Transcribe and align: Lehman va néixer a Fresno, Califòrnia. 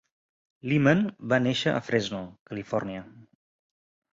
Lehman 0.69 1.03
va 1.33 1.39
néixer 1.47 1.73
a 1.75 1.83
Fresno, 1.91 2.23
Califòrnia. 2.53 3.05